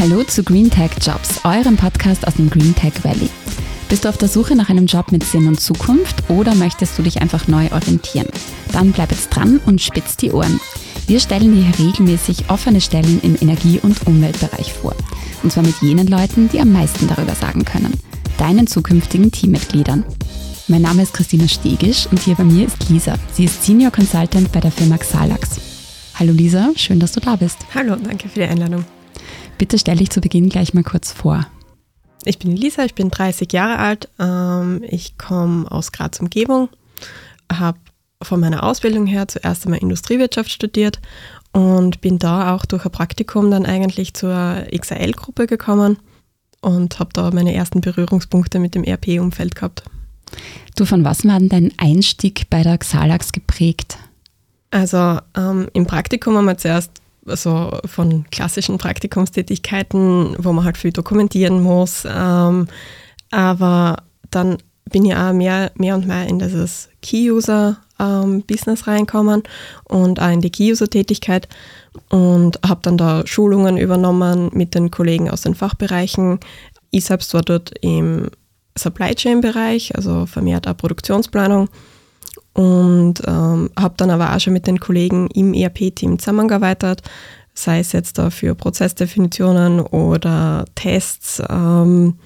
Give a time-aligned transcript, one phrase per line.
[0.00, 3.28] Hallo zu Green Tech Jobs, eurem Podcast aus dem Green Tech Valley.
[3.88, 7.02] Bist du auf der Suche nach einem Job mit Sinn und Zukunft oder möchtest du
[7.02, 8.28] dich einfach neu orientieren?
[8.70, 10.60] Dann bleib jetzt dran und spitz die Ohren.
[11.08, 14.94] Wir stellen dir regelmäßig offene Stellen im Energie- und Umweltbereich vor.
[15.42, 17.92] Und zwar mit jenen Leuten, die am meisten darüber sagen können.
[18.38, 20.04] Deinen zukünftigen Teammitgliedern.
[20.68, 23.16] Mein Name ist Christina Stegisch und hier bei mir ist Lisa.
[23.32, 25.58] Sie ist Senior Consultant bei der Firma Xalax.
[26.14, 27.58] Hallo Lisa, schön, dass du da bist.
[27.74, 28.84] Hallo, danke für die Einladung.
[29.58, 31.46] Bitte stell dich zu Beginn gleich mal kurz vor.
[32.24, 34.08] Ich bin Lisa, ich bin 30 Jahre alt.
[34.18, 36.68] Ähm, ich komme aus Graz Umgebung,
[37.52, 37.78] habe
[38.22, 41.00] von meiner Ausbildung her zuerst einmal Industriewirtschaft studiert
[41.52, 45.98] und bin da auch durch ein Praktikum dann eigentlich zur XAL-Gruppe gekommen
[46.60, 49.84] und habe da meine ersten Berührungspunkte mit dem ERP-Umfeld gehabt.
[50.76, 53.98] Du, von was war denn dein Einstieg bei der Xalax geprägt?
[54.70, 56.92] Also ähm, im Praktikum haben wir zuerst
[57.36, 62.04] so von klassischen Praktikumstätigkeiten, wo man halt viel dokumentieren muss.
[62.08, 62.68] Ähm,
[63.30, 64.58] aber dann
[64.90, 69.42] bin ich auch mehr, mehr und mehr in dieses Key-User-Business ähm, reinkommen
[69.84, 71.48] und auch in die Key-User-Tätigkeit
[72.10, 76.40] und habe dann da Schulungen übernommen mit den Kollegen aus den Fachbereichen.
[76.90, 78.30] Ich selbst war dort im
[78.76, 81.68] Supply Chain-Bereich, also vermehrt auch Produktionsplanung
[82.58, 87.02] und ähm, habe dann aber auch schon mit den Kollegen im ERP-Team zusammengearbeitet,
[87.54, 92.18] sei es jetzt da für Prozessdefinitionen oder Tests ähm,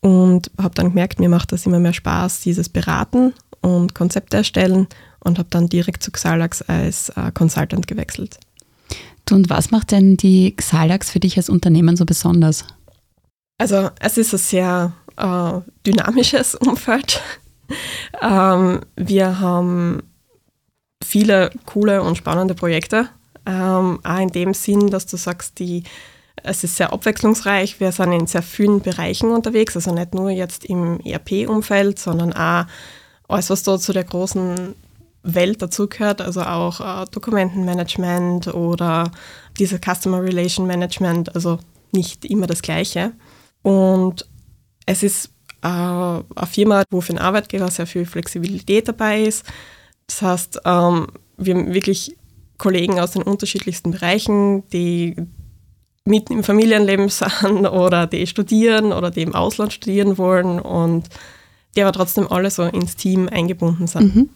[0.00, 4.88] und habe dann gemerkt, mir macht das immer mehr Spaß, dieses Beraten und Konzepte erstellen
[5.20, 8.40] und habe dann direkt zu Xalax als äh, Consultant gewechselt.
[9.30, 12.64] Und was macht denn die Xalax für dich als Unternehmen so besonders?
[13.58, 17.22] Also es ist ein sehr äh, dynamisches Umfeld.
[18.20, 20.02] Ähm, wir haben
[21.02, 23.08] viele coole und spannende Projekte.
[23.46, 25.84] Ähm, auch in dem Sinn, dass du sagst, die,
[26.42, 27.78] es ist sehr abwechslungsreich.
[27.80, 32.64] Wir sind in sehr vielen Bereichen unterwegs, also nicht nur jetzt im ERP-Umfeld, sondern auch
[33.28, 34.74] alles, was da zu der großen
[35.22, 39.10] Welt dazugehört, also auch äh, Dokumentenmanagement oder
[39.58, 41.58] dieser Customer Relation Management, also
[41.92, 43.12] nicht immer das Gleiche.
[43.62, 44.26] Und
[44.86, 45.30] es ist
[45.64, 49.44] eine Firma, wo für den Arbeitgeber sehr viel Flexibilität dabei ist.
[50.06, 52.16] Das heißt, ähm, wir haben wirklich
[52.58, 55.16] Kollegen aus den unterschiedlichsten Bereichen, die
[56.04, 61.08] mitten im Familienleben sind oder die studieren oder die im Ausland studieren wollen und
[61.76, 64.14] die aber trotzdem alle so ins Team eingebunden sind.
[64.14, 64.28] Mhm.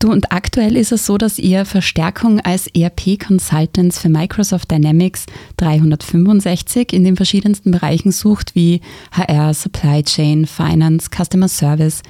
[0.00, 5.26] Du, und aktuell ist es so, dass ihr Verstärkung als ERP-Consultants für Microsoft Dynamics
[5.58, 8.80] 365 in den verschiedensten Bereichen sucht, wie
[9.12, 12.00] HR, Supply Chain, Finance, Customer Service.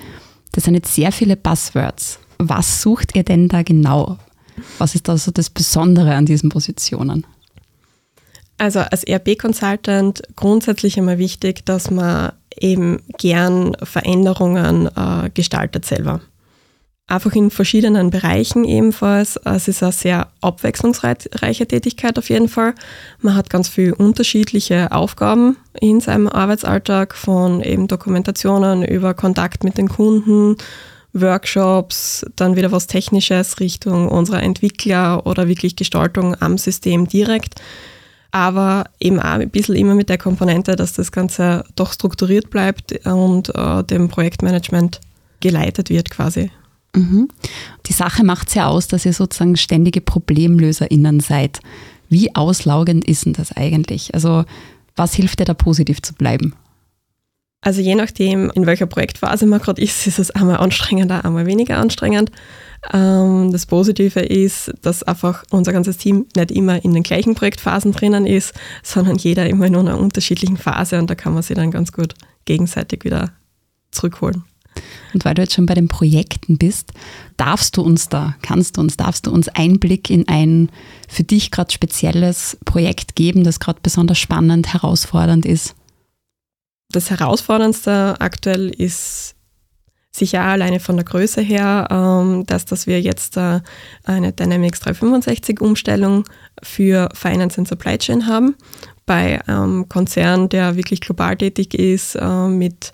[0.53, 2.21] Das sind jetzt sehr viele Buzzwords.
[2.39, 4.19] Was sucht ihr denn da genau?
[4.79, 7.27] Was ist da so das Besondere an diesen Positionen?
[8.57, 16.21] Also als ERP-Consultant grundsätzlich immer wichtig, dass man eben gern Veränderungen äh, gestaltet selber
[17.11, 19.37] einfach in verschiedenen Bereichen ebenfalls.
[19.45, 22.75] Es ist eine sehr abwechslungsreiche Tätigkeit auf jeden Fall.
[23.21, 29.77] Man hat ganz viele unterschiedliche Aufgaben in seinem Arbeitsalltag, von eben Dokumentationen über Kontakt mit
[29.77, 30.57] den Kunden,
[31.13, 37.61] Workshops, dann wieder was Technisches Richtung unserer Entwickler oder wirklich Gestaltung am System direkt.
[38.31, 43.05] Aber eben auch ein bisschen immer mit der Komponente, dass das Ganze doch strukturiert bleibt
[43.05, 45.01] und äh, dem Projektmanagement
[45.41, 46.53] geleitet wird quasi.
[46.95, 47.29] Mhm.
[47.87, 51.61] Die Sache macht es ja aus, dass ihr sozusagen ständige ProblemlöserInnen seid.
[52.09, 54.15] Wie auslaugend ist denn das eigentlich?
[54.15, 54.45] Also,
[54.97, 56.55] was hilft dir da positiv zu bleiben?
[57.63, 61.79] Also, je nachdem, in welcher Projektphase man gerade ist, ist es einmal anstrengender, einmal weniger
[61.79, 62.33] anstrengend.
[62.93, 67.93] Ähm, das Positive ist, dass einfach unser ganzes Team nicht immer in den gleichen Projektphasen
[67.93, 71.71] drinnen ist, sondern jeder immer in einer unterschiedlichen Phase und da kann man sich dann
[71.71, 72.15] ganz gut
[72.47, 73.33] gegenseitig wieder
[73.91, 74.45] zurückholen.
[75.13, 76.93] Und weil du jetzt schon bei den Projekten bist,
[77.37, 80.71] darfst du uns da, kannst du uns, darfst du uns Einblick in ein
[81.09, 85.75] für dich gerade spezielles Projekt geben, das gerade besonders spannend, herausfordernd ist?
[86.93, 89.37] Das Herausforderndste aktuell ist
[90.13, 93.61] sicher alleine von der Größe her, ähm, dass, dass wir jetzt äh,
[94.05, 96.25] eine Dynamics 365 Umstellung
[96.63, 98.57] für Finance and Supply Chain haben.
[99.07, 102.93] Bei einem Konzern, der wirklich global tätig ist, äh, mit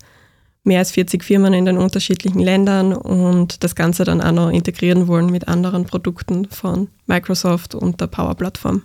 [0.67, 5.07] mehr als 40 Firmen in den unterschiedlichen Ländern und das Ganze dann auch noch integrieren
[5.07, 8.83] wollen mit anderen Produkten von Microsoft und der Power-Plattform.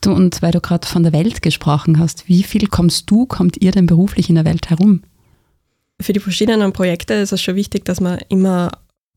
[0.00, 3.62] Du, und weil du gerade von der Welt gesprochen hast, wie viel kommst du, kommt
[3.62, 5.02] ihr denn beruflich in der Welt herum?
[6.00, 8.72] Für die verschiedenen Projekte ist es schon wichtig, dass man immer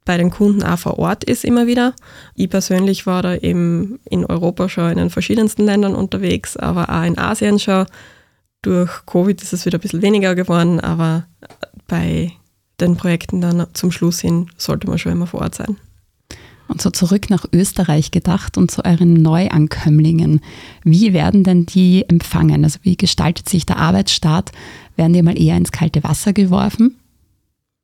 [0.06, 1.94] bei den Kunden auch vor Ort ist immer wieder.
[2.34, 7.04] Ich persönlich war da eben in Europa schon in den verschiedensten Ländern unterwegs, aber auch
[7.04, 7.86] in Asien schon.
[8.67, 11.25] Durch Covid ist es wieder ein bisschen weniger geworden, aber
[11.87, 12.33] bei
[12.81, 15.77] den Projekten dann zum Schluss hin sollte man schon immer vor Ort sein.
[16.67, 20.41] Und so zurück nach Österreich gedacht und zu euren Neuankömmlingen.
[20.83, 22.65] Wie werden denn die empfangen?
[22.65, 24.51] Also wie gestaltet sich der Arbeitsstart?
[24.97, 26.99] Werden die mal eher ins kalte Wasser geworfen?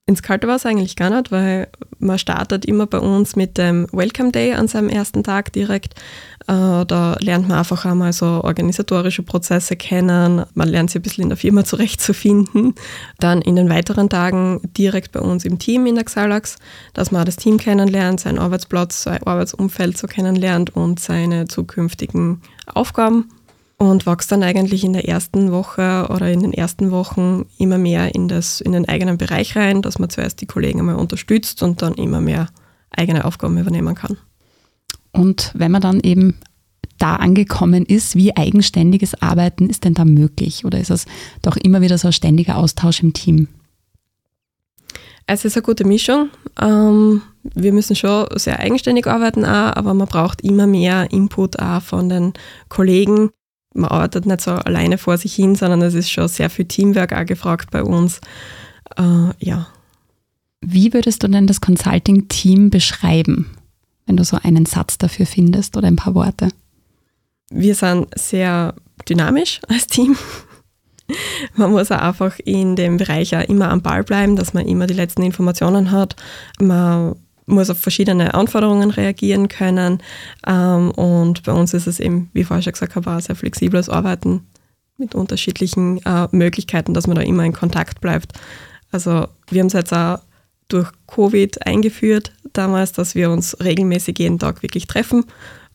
[0.05, 4.33] Ins kalte Wasser eigentlich gar nicht, weil man startet immer bei uns mit dem Welcome
[4.33, 5.93] Day an seinem ersten Tag direkt.
[6.45, 10.43] Äh, da lernt man einfach einmal so organisatorische Prozesse kennen.
[10.55, 12.75] Man lernt sich ein bisschen in der Firma zurechtzufinden.
[13.19, 16.57] Dann in den weiteren Tagen direkt bei uns im Team in der Xalax,
[16.93, 23.29] dass man das Team kennenlernt, seinen Arbeitsplatz, sein Arbeitsumfeld so kennenlernt und seine zukünftigen Aufgaben
[23.89, 28.15] und wächst dann eigentlich in der ersten Woche oder in den ersten Wochen immer mehr
[28.15, 31.81] in, das, in den eigenen Bereich rein, dass man zuerst die Kollegen einmal unterstützt und
[31.81, 32.47] dann immer mehr
[32.91, 34.17] eigene Aufgaben übernehmen kann.
[35.11, 36.35] Und wenn man dann eben
[36.97, 40.65] da angekommen ist, wie eigenständiges Arbeiten ist denn da möglich?
[40.65, 41.05] Oder ist es
[41.41, 43.47] doch immer wieder so ein ständiger Austausch im Team?
[45.25, 46.29] Es ist eine gute Mischung.
[46.59, 51.81] Ähm, wir müssen schon sehr eigenständig arbeiten, auch, aber man braucht immer mehr Input auch
[51.81, 52.33] von den
[52.69, 53.31] Kollegen,
[53.73, 57.13] man arbeitet nicht so alleine vor sich hin, sondern es ist schon sehr viel Teamwork
[57.13, 58.21] auch gefragt bei uns.
[58.97, 59.67] Äh, ja.
[60.61, 63.49] Wie würdest du denn das Consulting-Team beschreiben,
[64.05, 66.49] wenn du so einen Satz dafür findest oder ein paar Worte?
[67.49, 68.73] Wir sind sehr
[69.07, 70.15] dynamisch als Team.
[71.55, 74.87] Man muss auch einfach in dem Bereich auch immer am Ball bleiben, dass man immer
[74.87, 76.15] die letzten Informationen hat.
[76.59, 80.01] Man muss auf verschiedene Anforderungen reagieren können.
[80.47, 83.89] Ähm, und bei uns ist es eben, wie vorher schon gesagt habe, auch sehr flexibles
[83.89, 84.47] Arbeiten
[84.97, 88.33] mit unterschiedlichen äh, Möglichkeiten, dass man da immer in Kontakt bleibt.
[88.91, 90.19] Also wir haben es jetzt auch
[90.69, 95.25] durch Covid eingeführt damals, dass wir uns regelmäßig jeden Tag wirklich treffen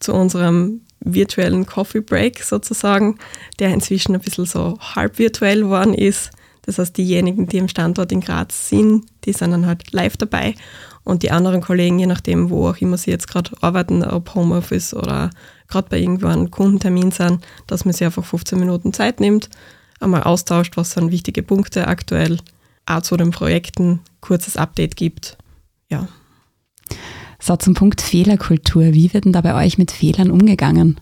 [0.01, 3.19] zu unserem virtuellen Coffee Break sozusagen,
[3.59, 6.31] der inzwischen ein bisschen so halb virtuell geworden ist.
[6.63, 10.55] Das heißt, diejenigen, die im Standort in Graz sind, die sind dann halt live dabei
[11.09, 14.93] und die anderen Kollegen, je nachdem, wo auch immer sie jetzt gerade arbeiten, ob Homeoffice
[14.93, 15.31] oder
[15.67, 19.49] gerade bei irgendwann Kundentermin sind, dass man sich einfach 15 Minuten Zeit nimmt,
[20.01, 22.37] einmal austauscht, was sind wichtige Punkte aktuell,
[22.85, 25.39] auch zu den Projekten, kurzes Update gibt.
[25.89, 26.09] Ja.
[27.41, 28.93] So, zum Punkt Fehlerkultur.
[28.93, 31.01] Wie wird denn da bei euch mit Fehlern umgegangen?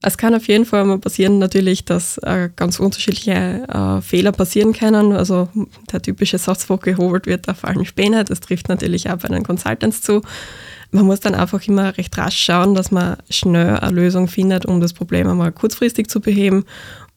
[0.00, 4.72] Es kann auf jeden Fall mal passieren, natürlich, dass äh, ganz unterschiedliche äh, Fehler passieren
[4.72, 5.12] können.
[5.12, 5.48] Also
[5.92, 8.24] der typische Satz, wo gehobelt wird, da fallen Späne.
[8.24, 10.22] Das trifft natürlich auch bei den Consultants zu.
[10.92, 14.80] Man muss dann einfach immer recht rasch schauen, dass man schnell eine Lösung findet, um
[14.80, 16.64] das Problem einmal kurzfristig zu beheben.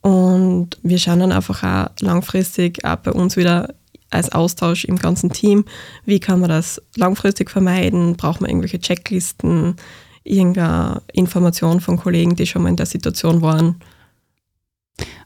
[0.02, 3.76] Und wir schauen dann einfach auch langfristig auch bei uns wieder
[4.12, 5.66] als Austausch im ganzen Team,
[6.06, 8.18] wie kann man das langfristig vermeiden?
[8.18, 9.78] Braucht man irgendwelche Checklisten?
[10.24, 13.76] Irgendeine Information von Kollegen, die schon mal in der Situation waren.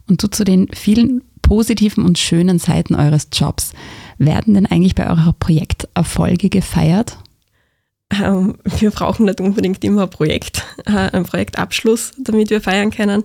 [0.07, 3.73] Und so zu den vielen positiven und schönen Seiten eures Jobs.
[4.17, 7.17] Werden denn eigentlich bei eurer Projekterfolge gefeiert?
[8.11, 13.23] Ähm, wir brauchen nicht unbedingt immer ein Projekt, äh, einen Projektabschluss, damit wir feiern können.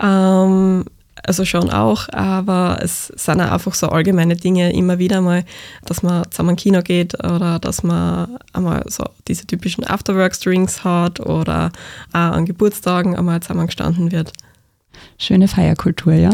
[0.00, 0.84] Ähm,
[1.26, 5.44] also schon auch, aber es sind auch einfach so allgemeine Dinge immer wieder mal,
[5.84, 11.20] dass man zusammen ins Kino geht oder dass man einmal so diese typischen Afterwork-Drinks hat
[11.20, 11.72] oder
[12.12, 14.32] auch an Geburtstagen einmal zusammen gestanden wird.
[15.18, 16.30] Schöne Feierkultur, ja.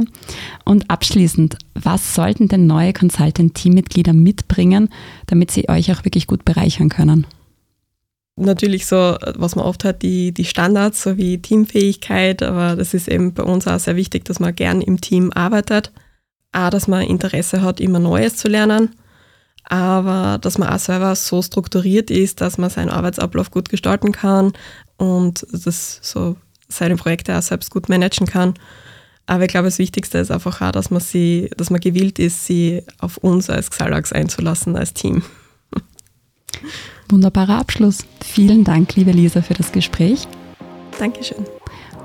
[0.64, 4.88] Und abschließend, was sollten denn neue Consultant-Teammitglieder mitbringen,
[5.26, 7.26] damit sie euch auch wirklich gut bereichern können?
[8.36, 13.08] Natürlich so, was man oft hat, die, die Standards, so wie Teamfähigkeit, aber das ist
[13.08, 15.92] eben bei uns auch sehr wichtig, dass man gern im Team arbeitet.
[16.52, 18.96] Auch, dass man Interesse hat, immer Neues zu lernen,
[19.64, 24.52] aber dass man auch selber so strukturiert ist, dass man seinen Arbeitsablauf gut gestalten kann
[24.96, 26.36] und das so
[26.68, 28.54] seine Projekte auch selbst gut managen kann.
[29.26, 32.46] Aber ich glaube, das Wichtigste ist einfach auch, dass man sie, dass man gewillt ist,
[32.46, 35.22] sie auf uns als Xalax einzulassen, als Team.
[37.08, 37.98] Wunderbarer Abschluss.
[38.24, 40.26] Vielen Dank, liebe Lisa, für das Gespräch.
[40.98, 41.44] Dankeschön.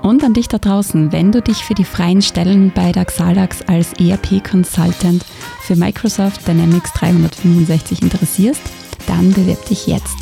[0.02, 3.62] Und an dich da draußen, wenn du dich für die freien Stellen bei der Xalax
[3.62, 5.24] als ERP-Consultant
[5.60, 8.62] für Microsoft Dynamics 365 interessierst,
[9.06, 10.16] dann bewirb dich jetzt.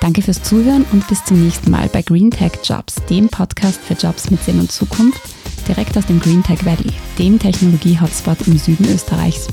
[0.00, 3.94] Danke fürs Zuhören und bis zum nächsten Mal bei Green Tech Jobs, dem Podcast für
[3.94, 5.20] Jobs mit Sinn und Zukunft,
[5.68, 9.48] direkt aus dem Green Tech Valley, dem Technologie-Hotspot im Süden Österreichs.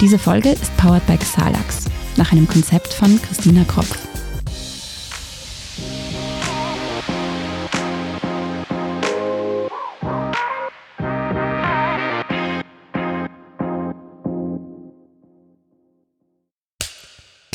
[0.00, 1.86] Diese Folge ist powered by Xalax
[2.16, 3.86] nach einem Konzept von Christina Kropp.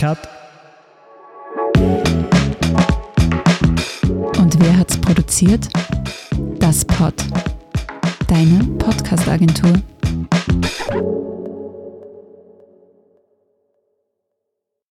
[0.06, 0.20] Cut.
[4.38, 5.68] Und wer hat's produziert?
[6.60, 7.16] Das Pod.
[8.28, 9.82] Deine Podcast-Agentur.